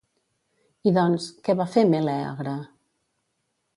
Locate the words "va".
1.61-1.69